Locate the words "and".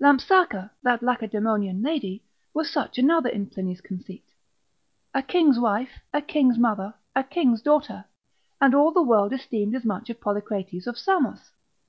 8.60-8.76